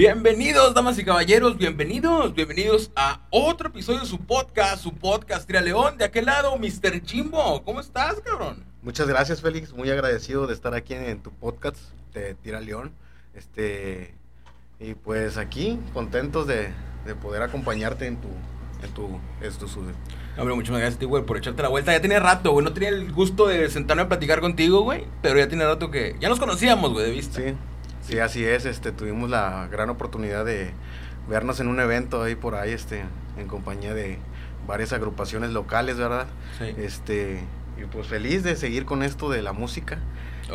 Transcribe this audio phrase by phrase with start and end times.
[0.00, 5.60] Bienvenidos, damas y caballeros, bienvenidos, bienvenidos a otro episodio de su podcast, su podcast Tira
[5.60, 5.98] León.
[5.98, 7.04] De aquel lado, Mr.
[7.04, 8.64] Jimbo, ¿cómo estás, cabrón?
[8.80, 9.74] Muchas gracias, Félix.
[9.74, 11.76] Muy agradecido de estar aquí en, tu podcast
[12.14, 12.92] de Tira León.
[13.34, 14.14] Este,
[14.78, 16.72] y pues aquí, contentos de,
[17.20, 18.28] poder acompañarte en tu,
[18.82, 19.80] en tu, esto, su,
[20.38, 21.92] Hombre, muchas gracias güey, por echarte la vuelta.
[21.92, 22.64] Ya tenía rato, güey.
[22.64, 25.04] No tenía el gusto de sentarme a platicar contigo, güey.
[25.20, 26.16] Pero ya tiene rato que.
[26.20, 27.38] Ya nos conocíamos, güey, de vista.
[27.42, 27.54] Sí,
[28.10, 28.64] sí, así es.
[28.64, 30.72] Este, tuvimos la gran oportunidad de
[31.28, 33.04] vernos en un evento ahí por ahí, este,
[33.36, 34.18] en compañía de
[34.66, 36.26] varias agrupaciones locales, ¿verdad?
[36.58, 36.74] Sí.
[36.76, 37.42] Este,
[37.80, 39.98] y pues feliz de seguir con esto de la música.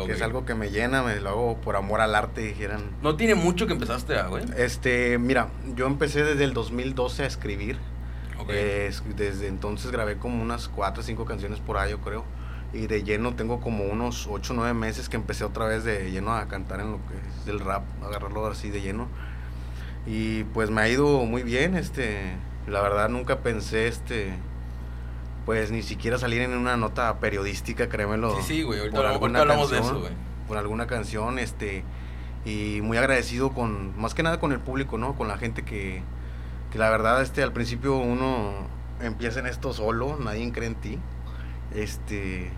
[0.04, 2.82] Que es algo que me llena, me lo hago por amor al arte, dijeran.
[3.02, 4.44] ¿No tiene mucho que empezaste, güey?
[4.58, 7.78] Este, mira, yo empecé desde el 2012 a escribir
[9.16, 12.24] desde entonces grabé como unas 4 o 5 canciones por yo creo.
[12.72, 16.10] Y de lleno tengo como unos 8 o 9 meses que empecé otra vez de
[16.10, 19.08] lleno a cantar en lo que es el rap, agarrarlo así de lleno.
[20.06, 24.34] Y pues me ha ido muy bien, este, la verdad nunca pensé, este,
[25.44, 28.36] pues ni siquiera salir en una nota periodística, créemelo.
[28.36, 30.12] Sí, sí, güey, ahorita, por alguna hablamos canción, de eso, güey.
[30.46, 31.82] Por alguna canción, este,
[32.44, 35.16] y muy agradecido con, más que nada con el público, ¿no?
[35.16, 36.02] Con la gente que,
[36.70, 38.52] que la verdad este al principio uno
[39.00, 40.98] empieza en esto solo, nadie cree en ti.
[41.74, 42.50] Este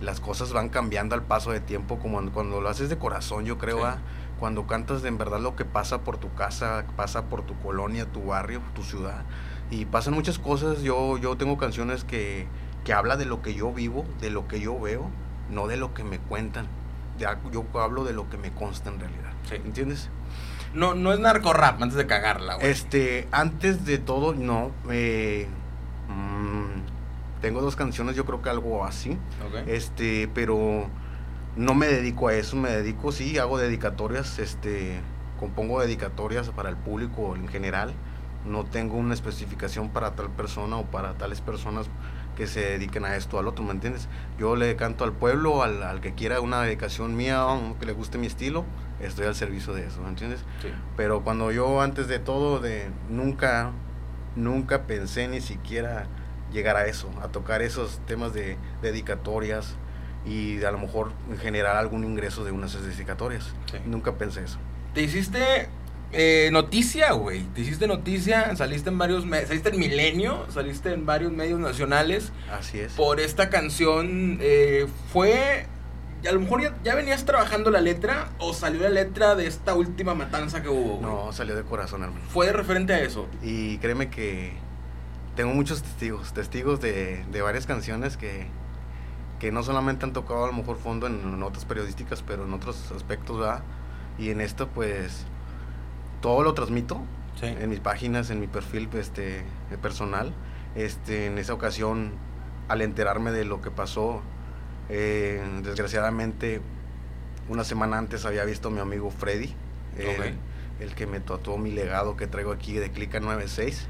[0.00, 3.58] las cosas van cambiando al paso de tiempo como cuando lo haces de corazón, yo
[3.58, 3.80] creo,
[4.38, 8.06] cuando cantas de en verdad lo que pasa por tu casa, pasa por tu colonia,
[8.06, 9.24] tu barrio, tu ciudad
[9.70, 10.82] y pasan muchas cosas.
[10.82, 12.46] Yo yo tengo canciones que
[12.84, 15.10] que habla de lo que yo vivo, de lo que yo veo,
[15.50, 16.66] no de lo que me cuentan.
[17.18, 19.32] yo hablo de lo que me consta en realidad.
[19.50, 20.08] ¿Entiendes?
[20.74, 22.68] No, no es narco rap antes de cagarla, güey.
[22.68, 24.70] Este, antes de todo, no.
[24.90, 25.48] Eh,
[27.40, 29.16] tengo dos canciones, yo creo que algo así.
[29.66, 30.88] Este, pero
[31.56, 35.00] no me dedico a eso, me dedico, sí, hago dedicatorias, este,
[35.38, 37.92] compongo dedicatorias para el público en general.
[38.46, 41.88] No tengo una especificación para tal persona o para tales personas
[42.36, 44.08] que se dediquen a esto, al otro, ¿me entiendes?
[44.38, 47.44] Yo le canto al pueblo, al, al que quiera una dedicación mía,
[47.80, 48.64] que le guste mi estilo,
[49.00, 50.44] estoy al servicio de eso, ¿me entiendes?
[50.96, 53.72] Pero cuando yo antes de todo, de nunca,
[54.36, 56.06] nunca pensé ni siquiera
[56.52, 59.74] llegar a eso, a tocar esos temas de dedicatorias
[60.24, 63.54] y de a lo mejor generar algún ingreso de unas dedicatorias.
[63.86, 64.58] Nunca pensé eso.
[64.94, 65.68] Te hiciste
[66.12, 67.42] eh, noticia, güey.
[67.54, 72.32] Te hiciste noticia, saliste en varios, saliste en Milenio, saliste en varios medios nacionales.
[72.50, 72.92] Así es.
[72.92, 75.66] Por esta canción, eh, fue
[76.26, 80.14] a lo mejor ya, venías trabajando la letra o salió la letra de esta última
[80.14, 81.00] matanza que hubo.
[81.00, 82.24] No, salió de corazón, hermano.
[82.28, 83.28] Fue referente a eso.
[83.42, 84.54] Y créeme que
[85.38, 88.48] tengo muchos testigos, testigos de, varias canciones que,
[89.38, 92.90] que no solamente han tocado a lo mejor fondo en notas periodísticas, pero en otros
[92.90, 93.62] aspectos, ¿verdad?
[94.18, 95.26] Y en esto, pues,
[96.20, 97.00] todo lo transmito
[97.40, 99.44] en mis páginas, en mi perfil este,
[99.80, 100.34] personal.
[100.74, 102.14] Este, en esa ocasión,
[102.66, 104.22] al enterarme de lo que pasó,
[104.88, 106.60] eh, desgraciadamente,
[107.48, 109.54] una semana antes había visto a mi amigo Freddy,
[110.80, 113.86] el que me tatuó mi legado que traigo aquí de Clica 96.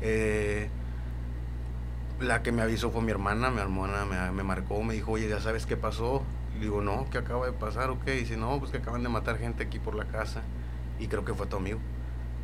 [0.00, 0.70] Eh,
[2.20, 5.40] la que me avisó fue mi hermana, mi hermana me, marcó, me dijo, oye, ¿ya
[5.40, 6.22] sabes qué pasó?
[6.56, 7.90] Y digo, no, ¿qué acaba de pasar?
[7.90, 7.98] ¿O?
[8.06, 10.42] Y dice, no, pues que acaban de matar gente aquí por la casa.
[10.98, 11.78] Y creo que fue tu amigo.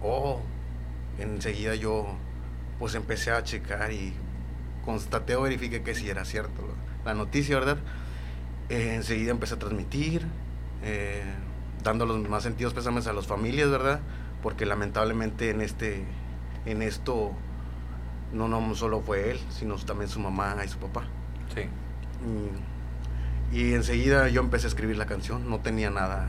[0.03, 0.41] Oh,
[1.19, 2.07] enseguida yo
[2.79, 4.13] pues empecé a checar y
[4.85, 6.63] constaté o verifiqué que sí era cierto
[7.05, 7.79] la noticia, ¿verdad?
[8.69, 10.27] Eh, enseguida empecé a transmitir,
[10.83, 11.23] eh,
[11.83, 14.01] dando los más sentidos pésames a las familias, ¿verdad?
[14.43, 16.05] Porque lamentablemente en este,
[16.65, 17.33] en esto,
[18.35, 21.05] no, no solo fue él, sino también su mamá y su papá.
[21.55, 21.69] Sí.
[23.53, 26.27] Y, enseguida yo empecé a escribir la canción, no tenía nada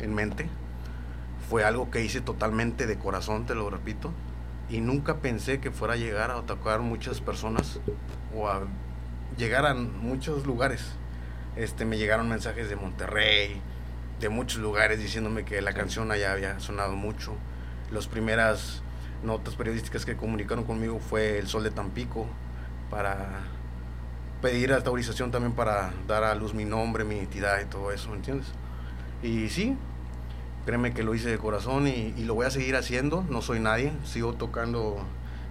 [0.00, 0.48] en mente.
[1.48, 4.12] Fue algo que hice totalmente de corazón, te lo repito.
[4.70, 7.80] Y nunca pensé que fuera a llegar a tocar muchas personas
[8.34, 8.62] o a
[9.36, 10.92] llegar a muchos lugares.
[11.56, 13.60] Este, me llegaron mensajes de Monterrey,
[14.20, 17.34] de muchos lugares diciéndome que la canción allá había sonado mucho.
[17.90, 18.82] Las primeras
[19.22, 22.26] notas periodísticas que comunicaron conmigo fue El Sol de Tampico
[22.90, 23.42] para
[24.40, 28.48] pedir autorización también para dar a luz mi nombre, mi identidad y todo eso, ¿entiendes?
[29.22, 29.76] Y sí,
[30.66, 33.60] créeme que lo hice de corazón y, y, lo voy a seguir haciendo, no soy
[33.60, 35.04] nadie, sigo tocando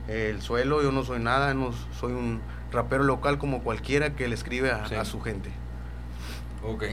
[0.08, 2.42] el suelo, yo no soy nada, no soy un
[2.72, 5.50] rapero local como cualquiera que le escribe a, su gente.
[6.64, 6.84] Ok.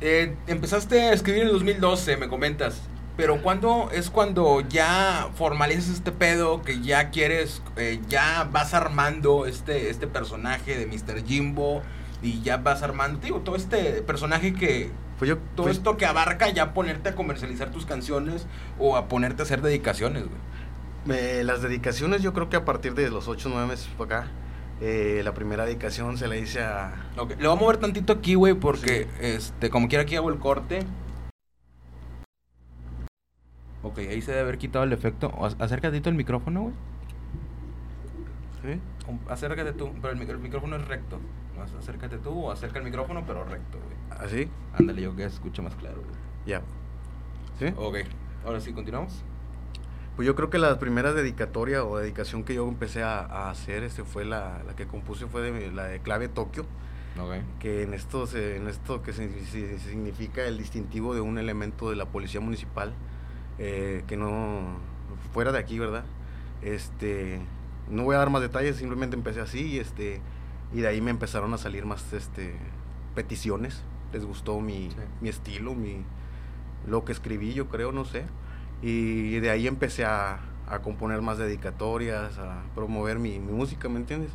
[0.00, 2.82] Eh, empezaste a escribir en el 2012, me comentas.
[3.16, 9.46] Pero ¿cuándo es cuando ya formalizas este pedo, que ya quieres, eh, ya vas armando
[9.46, 11.24] este, este personaje de Mr.
[11.24, 11.82] Jimbo
[12.22, 16.04] y ya vas armando, digo, todo este personaje que, Pues yo, Todo pues esto que
[16.04, 18.46] abarca ya ponerte a comercializar tus canciones
[18.78, 21.44] o a ponerte a hacer dedicaciones, güey.
[21.44, 24.30] las dedicaciones yo creo que a partir de los 8 o 9 meses para acá.
[24.82, 27.06] Eh, la primera dedicación se la hice a...
[27.16, 30.80] Le voy a mover tantito aquí, güey, porque este como quiera aquí hago el corte.
[33.96, 35.32] Ok, ahí se debe haber quitado el efecto.
[35.58, 36.74] Acércate el micrófono, güey.
[38.62, 38.80] ¿Sí?
[39.26, 41.18] Acércate tú, pero el, micrófono es recto.
[41.78, 44.20] Acércate tú o acerca el micrófono, pero recto, güey.
[44.20, 44.50] ¿Así?
[44.74, 46.14] ¿Ah, Ándale, yo que escucho más claro, güey.
[46.44, 46.60] Ya.
[47.58, 47.72] ¿Sí?
[47.74, 47.96] Ok.
[48.44, 49.22] Ahora sí, continuamos.
[50.14, 54.04] Pues yo creo que la primera dedicatoria o dedicación que yo empecé a, hacer este
[54.04, 56.66] fue la, la, que compuse fue de, la de clave Tokio.
[57.18, 57.42] Okay.
[57.60, 62.42] Que en esto, en esto que significa el distintivo de un elemento de la policía
[62.42, 62.92] municipal
[63.58, 64.76] eh, que no
[65.32, 66.04] fuera de aquí, ¿verdad?
[66.62, 67.40] Este,
[67.88, 70.20] no voy a dar más detalles, simplemente empecé así y este
[70.72, 72.54] y de ahí me empezaron a salir más este
[73.14, 73.82] peticiones.
[74.12, 76.04] Les gustó mi, mi estilo, mi
[76.86, 78.24] lo que escribí, yo creo, no sé.
[78.82, 80.38] Y de ahí empecé a,
[80.68, 84.30] a componer más dedicatorias, a promover mi, mi, música, ¿me entiendes?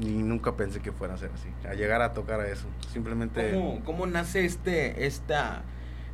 [0.00, 2.66] Y nunca pensé que fuera a ser así, a llegar a tocar a eso.
[2.92, 3.52] Simplemente...
[3.52, 5.62] ¿Cómo, cómo nace este, esta,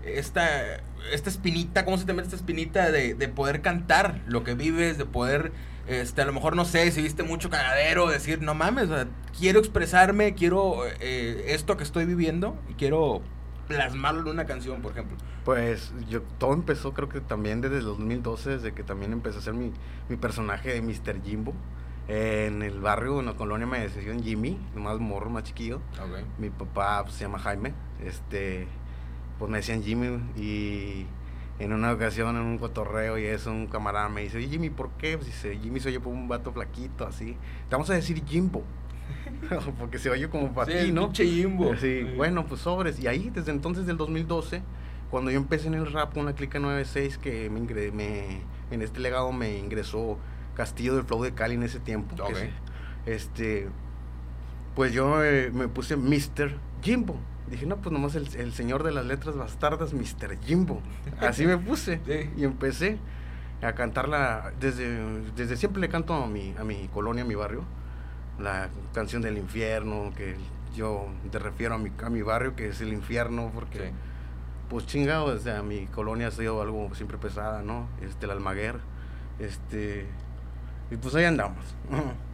[0.06, 0.76] esta,
[1.12, 4.98] esta espinita, cómo se te mete esta espinita de, de poder cantar lo que vives,
[4.98, 5.52] de poder
[5.86, 8.88] este, a lo mejor no sé, si viste mucho cagadero, decir, no mames,
[9.38, 13.22] quiero expresarme, quiero eh, esto que estoy viviendo y quiero
[13.68, 15.16] plasmarlo en una canción, por ejemplo.
[15.44, 19.40] Pues yo todo empezó creo que también desde el 2012, desde que también empecé a
[19.40, 19.72] hacer mi,
[20.08, 21.22] mi personaje de Mr.
[21.24, 21.54] Jimbo.
[22.08, 25.80] en el barrio, en la colonia me decían Jimmy, más morro, más chiquillo.
[26.38, 27.74] Mi papá pues, se llama Jaime,
[28.04, 28.66] este,
[29.38, 31.06] pues me decían Jimmy y
[31.58, 35.16] en una ocasión en un cotorreo y eso, un camarada me dice, Jimmy, ¿por qué?
[35.16, 37.36] Pues dice, Jimmy se oye por un vato flaquito, así.
[37.68, 38.62] Te vamos a decir Jimbo.
[39.78, 41.12] Porque se oye como para ti, ¿no?
[41.12, 41.76] Jimbo.
[41.76, 42.98] Sí, bueno, pues sobres.
[42.98, 44.62] Y ahí, desde entonces del 2012,
[45.10, 47.60] cuando yo empecé en el rap con la clica 96, que me,
[47.92, 48.40] me
[48.70, 50.18] en este legado me ingresó
[50.54, 52.16] Castillo del Flow de Cali en ese tiempo.
[53.06, 53.68] este,
[54.74, 56.58] pues yo eh, me puse Mr.
[56.82, 57.16] Jimbo.
[57.50, 60.38] Dije, no, pues nomás el, el, señor de las letras bastardas, Mr.
[60.44, 60.80] Jimbo.
[61.20, 62.00] Así me puse.
[62.36, 62.98] Y empecé
[63.62, 64.52] a cantarla.
[64.60, 67.64] Desde, desde siempre le canto a mi, a mi colonia, a mi barrio.
[68.40, 70.36] La canción del infierno, que
[70.74, 73.92] yo te refiero a mi, a mi barrio, que es el infierno, porque,
[74.68, 77.88] pues chingado, o sea, mi colonia ha sido algo siempre pesada, ¿no?
[78.02, 78.76] Este, el Almaguer.
[79.38, 80.06] Este,
[80.90, 81.64] y pues ahí andamos.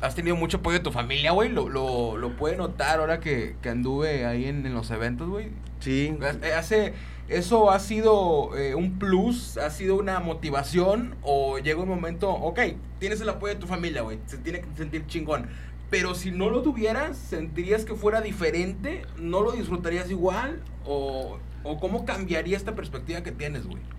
[0.00, 1.48] has tenido mucho apoyo de tu familia, güey.
[1.48, 5.50] Lo, lo, lo puede notar ahora que, que anduve ahí en, en los eventos, güey.
[5.80, 6.16] Sí.
[6.42, 6.94] Eh, hace,
[7.28, 9.56] ¿Eso ha sido eh, un plus?
[9.56, 11.14] ¿Ha sido una motivación?
[11.22, 12.60] ¿O llega un momento, ok,
[12.98, 15.48] tienes el apoyo de tu familia, güey, se tiene que sentir chingón?
[15.90, 19.02] Pero si no lo tuvieras, ¿sentirías que fuera diferente?
[19.18, 20.62] ¿No lo disfrutarías igual?
[20.84, 23.82] ¿O, o cómo cambiaría esta perspectiva que tienes, güey?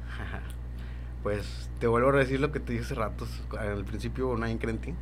[1.23, 3.41] Pues te vuelvo a decir lo que te dije hace ratos.
[3.57, 4.93] Al principio nadie cree en ti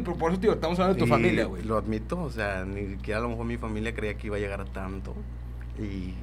[0.00, 1.62] por eso, tío, estamos hablando de tu familia, güey.
[1.62, 4.40] Lo admito, o sea, ni siquiera a lo mejor mi familia creía que iba a
[4.40, 5.14] llegar a tanto.
[5.78, 6.14] Y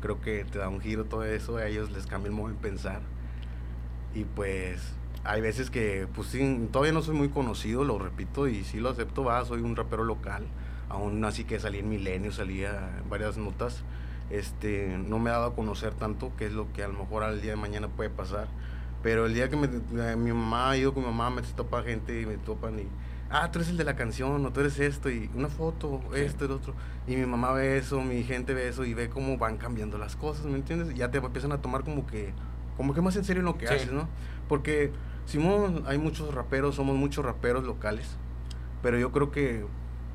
[0.00, 2.54] creo que te da un giro todo eso, a ellos les cambia el modo de
[2.54, 3.00] pensar.
[4.14, 4.94] Y pues
[5.24, 8.90] hay veces que, pues sí, todavía no soy muy conocido, lo repito, y sí lo
[8.90, 10.46] acepto, va, soy un rapero local.
[10.88, 13.82] Aún así que salí en Milenio, salía en varias notas.
[14.30, 17.24] Este, no me ha dado a conocer tanto, que es lo que a lo mejor
[17.24, 18.48] al día de mañana puede pasar.
[19.02, 22.26] Pero el día que mi mamá ha ido con mi mamá, me topa gente y
[22.26, 22.86] me topan y
[23.30, 26.44] ah, tú eres el de la canción, o tú eres esto, y una foto, esto,
[26.44, 26.74] el otro.
[27.06, 30.16] Y mi mamá ve eso, mi gente ve eso, y ve cómo van cambiando las
[30.16, 30.94] cosas, ¿me entiendes?
[30.94, 32.32] Y ya te empiezan a tomar como que,
[32.76, 34.08] como que más en serio lo que haces, ¿no?
[34.48, 34.92] Porque,
[35.26, 38.16] Simón, hay muchos raperos, somos muchos raperos locales,
[38.82, 39.64] pero yo creo que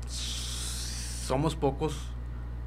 [0.06, 2.12] somos pocos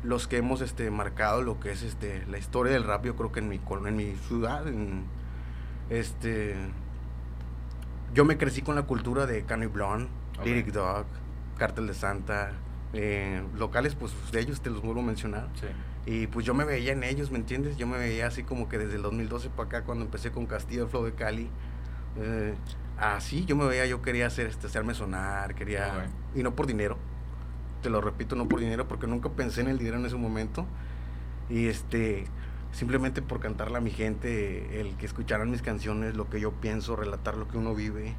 [0.04, 3.32] los que hemos este marcado lo que es este la historia del rap yo creo
[3.32, 5.04] que en mi en mi ciudad en
[5.90, 6.56] este
[8.14, 10.08] yo me crecí con la cultura de Cano Blonde
[10.44, 11.06] Lyric Dog,
[11.58, 12.52] Cartel de Santa,
[12.94, 15.50] eh, locales, pues de ellos te los vuelvo a mencionar.
[16.06, 17.78] Y pues yo me veía en ellos, ¿me entiendes?
[17.78, 20.88] Yo me veía así como que desde el 2012 para acá, cuando empecé con Castillo
[20.88, 21.50] Flow de Cali.
[22.18, 22.54] Eh,
[22.98, 26.08] así yo me veía, yo quería hacer, este, hacerme sonar, quería...
[26.36, 26.98] Y no por dinero,
[27.82, 30.66] te lo repito, no por dinero, porque nunca pensé en el dinero en ese momento.
[31.50, 32.26] Y este,
[32.72, 36.96] simplemente por cantarle a mi gente, el que escucharan mis canciones, lo que yo pienso,
[36.96, 38.16] relatar lo que uno vive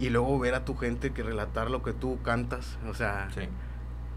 [0.00, 3.28] y luego ver a tu gente que relatar lo que tú cantas, o sea,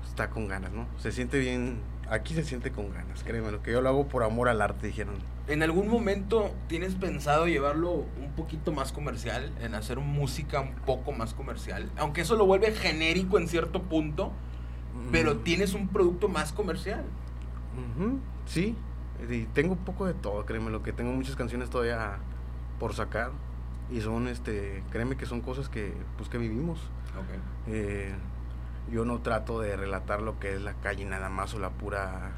[0.07, 0.87] está con ganas, ¿no?
[0.97, 4.23] Se siente bien, aquí se siente con ganas, créeme, lo que yo lo hago por
[4.23, 5.15] amor al arte, dijeron.
[5.47, 11.11] ¿En algún momento tienes pensado llevarlo un poquito más comercial, en hacer música un poco
[11.11, 11.91] más comercial?
[11.97, 14.31] Aunque eso lo vuelve genérico en cierto punto,
[15.11, 15.39] pero mm.
[15.39, 17.03] tienes un producto más comercial.
[17.97, 18.75] Ujú, Sí,
[19.29, 22.19] y tengo un poco de todo, créeme, lo que tengo muchas canciones todavía
[22.79, 23.31] por sacar
[23.93, 26.79] y son, este, créeme que son cosas que, pues, que vivimos.
[27.17, 27.67] Ok.
[27.67, 28.11] Eh,
[28.91, 32.31] yo no trato de relatar lo que es la calle nada más o la pura...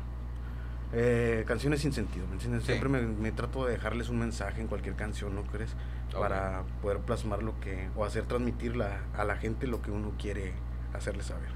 [0.93, 2.62] eh, canciones sin sentido, ¿me entiendes?
[2.63, 2.67] Sí.
[2.67, 5.75] Siempre me, me trato de dejarles un mensaje en cualquier canción, ¿no crees?
[6.13, 7.89] Para poder plasmar lo que...
[7.95, 10.53] o hacer transmitir la- a la gente lo que uno quiere
[10.93, 11.50] hacerle saber.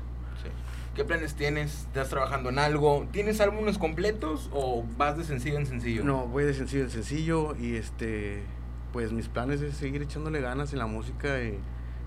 [0.44, 0.50] Sí.
[0.96, 1.82] ¿Qué planes tienes?
[1.82, 3.08] ¿Estás trabajando en algo?
[3.12, 6.04] ¿Tienes álbumes completos o vas de sencillo en sencillo?
[6.04, 8.44] No, voy de sencillo en sencillo y este,
[8.92, 11.58] pues mis planes es seguir echándole ganas en la música y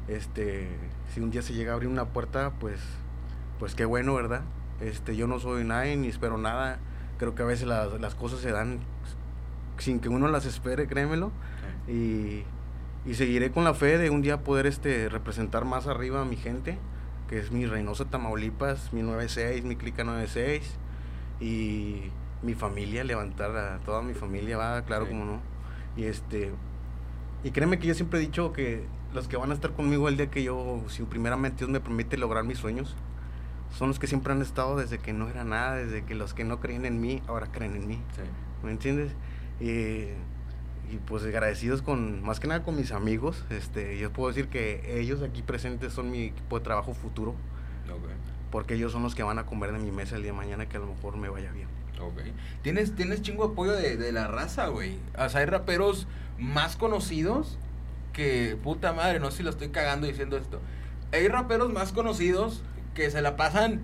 [0.08, 0.68] este,
[1.14, 2.80] si un día se llega a abrir una puerta, pues,
[3.58, 4.42] pues qué bueno, ¿verdad?
[4.80, 6.78] Este, yo no soy nadie ni espero nada.
[7.18, 8.80] Creo que a veces las, las cosas se dan
[9.78, 11.30] sin que uno las espere, créemelo.
[11.86, 11.92] Sí.
[11.92, 16.24] Y, y seguiré con la fe de un día poder este, representar más arriba a
[16.24, 16.78] mi gente,
[17.28, 20.62] que es mi Reynosa Tamaulipas, mi 96, mi Clica 96,
[21.40, 22.02] y
[22.42, 25.10] mi familia, levantar a toda mi familia, va, claro, Sí.
[25.12, 25.40] como no.
[25.96, 26.52] Y este,
[27.44, 30.16] y créeme que yo siempre he dicho que los que van a estar conmigo el
[30.16, 32.94] día que yo, si primeramente Dios me permite lograr mis sueños,
[33.76, 36.44] son los que siempre han estado desde que no era nada, desde que los que
[36.44, 37.96] no creían en mí, ahora creen en mí.
[38.14, 38.22] Sí.
[38.62, 39.12] ¿Me entiendes?
[39.60, 40.08] Y,
[40.92, 43.44] y pues agradecidos con, más que nada con mis amigos.
[43.50, 47.34] Este, yo puedo decir que ellos aquí presentes son mi equipo de trabajo futuro,
[48.50, 50.68] porque ellos son los que van a comer de mi mesa el día de mañana
[50.68, 51.68] que a lo mejor me vaya bien.
[52.00, 52.20] Ok.
[52.62, 54.98] Tienes, tienes chingo apoyo de, de la raza, güey.
[55.18, 56.06] O sea, hay raperos
[56.38, 57.58] más conocidos
[58.12, 60.60] que, puta madre, no sé si lo estoy cagando diciendo esto.
[61.12, 62.62] Hay raperos más conocidos
[62.94, 63.82] que se la pasan,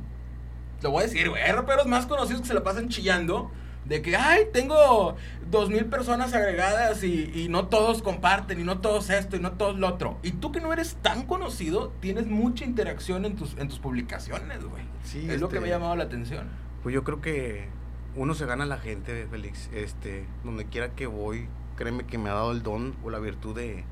[0.82, 1.42] lo voy a decir, güey.
[1.42, 3.50] Hay raperos más conocidos que se la pasan chillando
[3.84, 5.16] de que, ay, tengo
[5.50, 9.52] dos mil personas agregadas y, y no todos comparten y no todos esto y no
[9.52, 10.18] todos lo otro.
[10.22, 14.62] Y tú que no eres tan conocido, tienes mucha interacción en tus, en tus publicaciones,
[14.64, 14.82] güey.
[15.04, 16.48] Sí, es lo que este- me ha llamado la atención.
[16.82, 17.68] Pues yo creo que
[18.16, 19.68] uno se gana a la gente, Félix.
[19.72, 21.46] Este, donde quiera que voy,
[21.76, 23.84] créeme que me ha dado el don o la virtud de,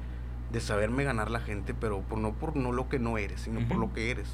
[0.52, 3.66] de saberme ganar la gente, pero por, no por no lo que no eres, sino
[3.68, 4.28] por lo que eres.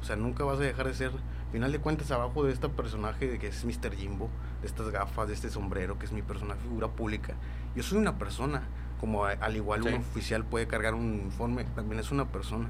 [0.00, 1.10] O sea, nunca vas a dejar de ser,
[1.50, 3.94] final de cuentas, abajo de este personaje de que es Mr.
[3.96, 4.28] Jimbo,
[4.60, 7.34] de estas gafas, de este sombrero, que es mi personaje, figura pública.
[7.74, 8.62] Yo soy una persona,
[9.00, 9.88] como a- al igual Sí.
[9.88, 12.68] un oficial puede cargar un uniforme, también es una persona.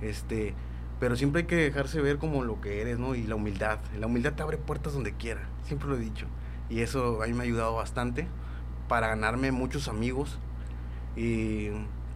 [0.00, 0.54] Este,
[1.00, 3.14] pero siempre hay que dejarse ver como lo que eres, ¿no?
[3.14, 3.78] Y la humildad.
[3.98, 6.26] La humildad te abre puertas donde quiera, siempre lo he dicho.
[6.68, 8.26] Y eso a mí me ha ayudado bastante
[8.88, 10.38] para ganarme muchos amigos.
[11.16, 11.68] Y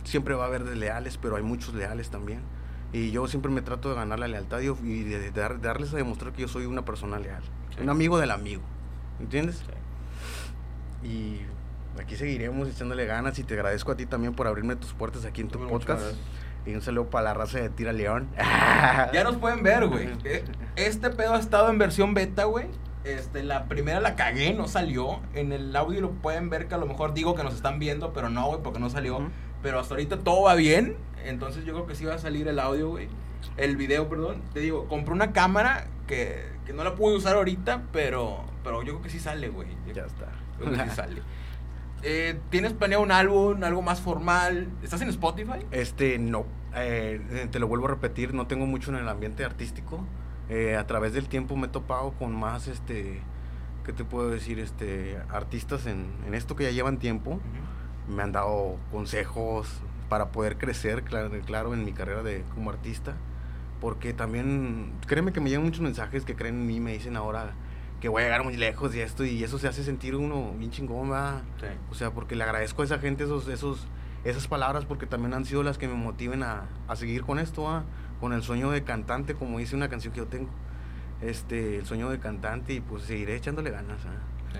[0.05, 2.41] siempre va a haber desleales, pero hay muchos leales también.
[2.93, 5.97] Y yo siempre me trato de ganar la lealtad y, de, de dar- darles a
[5.97, 7.43] demostrar que yo soy una persona leal.
[7.77, 7.83] Sí.
[7.83, 8.63] Un amigo del amigo.
[9.21, 9.63] ¿Entiendes?
[11.03, 11.41] Y
[12.01, 15.41] aquí seguiremos echándole ganas y te agradezco a ti también por abrirme tus puertas aquí
[15.41, 16.03] en tu podcast.
[16.67, 18.29] Y un saludo para la raza de Tira León.
[19.12, 20.09] Ya nos pueden ver, güey.
[20.25, 20.45] Eh,
[20.76, 22.67] Este pedo ha estado en versión beta, güey.
[23.05, 25.21] Este, la primera la cagué, no salió.
[25.35, 28.12] En el audio lo pueden ver que a lo mejor digo que nos están viendo,
[28.12, 29.17] pero no, güey, porque no salió.
[29.19, 29.29] Ujú.
[29.62, 30.97] Pero hasta ahorita todo va bien.
[31.25, 33.09] Entonces yo creo que sí va a salir el audio, güey.
[33.57, 34.43] El video, perdón.
[34.52, 38.93] Te digo, compré una cámara que, que no la pude usar ahorita, pero, pero yo
[38.95, 39.69] creo que sí sale, güey.
[39.95, 40.26] Ya está.
[40.59, 41.23] creo que sí sale.
[42.02, 44.69] Eh, ¿Tienes planeado un álbum, algo más formal?
[44.83, 45.66] ¿Estás en Spotify?
[45.71, 46.47] Este, no.
[46.75, 50.04] Eh, te lo vuelvo a repetir, no tengo mucho en el ambiente artístico.
[50.49, 53.21] Eh, a través del tiempo me he topado con más, este,
[53.85, 54.59] ¿qué te puedo decir?
[54.59, 57.38] Este, artistas en, en esto que ya llevan tiempo.
[58.09, 59.69] Me han dado consejos
[60.09, 63.14] para poder crecer, claro, claro, en mi carrera de, como artista.
[63.80, 67.52] Porque también, créeme que me llegan muchos mensajes que creen en mí, me dicen ahora
[68.00, 70.71] que voy a llegar muy lejos y esto, y eso se hace sentir uno bien
[70.71, 71.42] chingón, ¿verdad?
[71.61, 71.66] Sí.
[71.90, 73.87] O sea, porque le agradezco a esa gente esos, esos,
[74.25, 77.69] esas palabras porque también han sido las que me motiven a, a seguir con esto,
[77.69, 77.85] ¿ah?
[78.21, 80.49] con el sueño de cantante, como dice una canción que yo tengo.
[81.21, 84.00] Este, el sueño de cantante y pues seguiré echándole ganas.
[84.00, 84.59] Sí.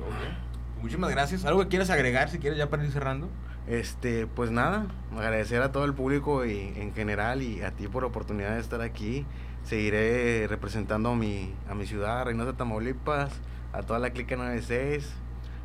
[0.00, 0.82] Ok.
[0.82, 1.44] Muchísimas gracias.
[1.44, 3.28] ¿Algo que quieras agregar si quieres ya para ir cerrando?
[3.66, 8.02] Este, pues nada, agradecer a todo el público y en general y a ti por
[8.02, 9.24] la oportunidad de estar aquí.
[9.64, 13.32] Seguiré representando a mi, a mi ciudad, Reynosa Tamaulipas,
[13.72, 15.08] a toda la clica 96,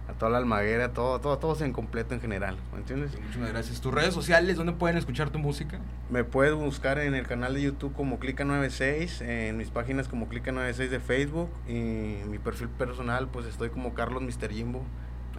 [0.08, 3.20] a toda la Almaguera, a todo, todo, todos en completo en general, ¿me entiendes?
[3.20, 3.82] Muchísimas gracias.
[3.82, 5.80] ¿Tus redes sociales dónde pueden escuchar tu música?
[6.10, 10.90] Me puedes buscar en el canal de YouTube como Clica96, en mis páginas como Clica96
[10.90, 14.52] de Facebook y mi perfil personal pues estoy como Carlos Mr.
[14.52, 14.84] Jimbo.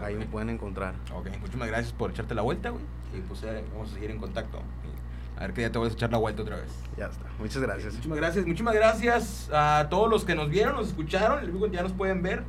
[0.03, 0.95] Ahí me pueden encontrar.
[1.13, 2.85] Ok, muchísimas gracias por echarte la vuelta, güey.
[3.17, 4.63] Y pues eh, vamos a seguir en contacto.
[5.39, 6.69] A ver que ya te voy a echar la vuelta otra vez.
[6.97, 7.25] Ya está.
[7.39, 7.93] Muchas gracias.
[7.95, 12.23] Muchísimas gracias, muchísimas gracias a todos los que nos vieron, nos escucharon, ya nos pueden
[12.23, 12.43] ver.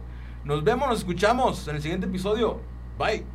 [0.44, 2.60] Nos vemos, nos escuchamos en el siguiente episodio.
[2.98, 3.26] Bye.